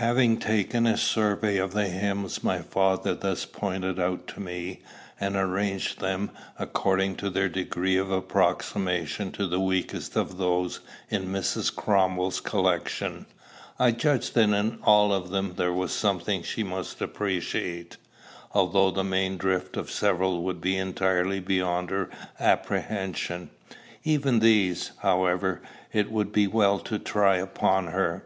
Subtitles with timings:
[0.00, 4.80] Having taken a survey of the hymns my father thus pointed out to me,
[5.20, 11.26] and arranged them according to their degrees of approximation to the weakest of those in
[11.30, 11.76] Mrs.
[11.76, 13.26] Cromwell's collection,
[13.78, 17.98] I judged that in all of them there was something she must appreciate,
[18.52, 22.08] although the main drift of several would be entirely beyond her
[22.40, 23.50] apprehension.
[24.04, 25.60] Even these, however,
[25.92, 28.24] it would be well to try upon her.